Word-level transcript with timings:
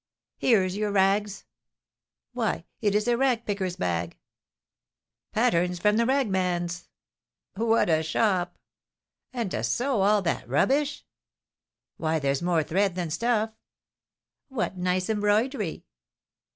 "Here's 0.39 0.75
your 0.75 0.91
rags!" 0.91 1.45
"Why, 2.33 2.65
it 2.81 2.95
is 2.95 3.07
a 3.07 3.15
ragpicker's 3.15 3.75
bag." 3.75 4.17
"Patterns 5.31 5.77
from 5.77 5.97
the 5.97 6.07
ragman's." 6.07 6.89
"What 7.53 7.87
a 7.87 8.01
shop!" 8.01 8.57
"And 9.31 9.51
to 9.51 9.63
sew 9.63 10.01
all 10.01 10.23
that 10.23 10.49
rubbish!" 10.49 11.05
"Why, 11.97 12.17
there's 12.17 12.41
more 12.41 12.63
thread 12.63 12.95
than 12.95 13.11
stuff." 13.11 13.51
"What 14.49 14.75
nice 14.75 15.07
embroidery!" 15.07 15.85